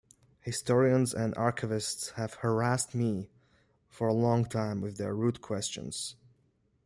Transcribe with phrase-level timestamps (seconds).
[0.39, 3.29] Historians and archivists have harassed me
[3.87, 6.15] for a long time with their rude questions.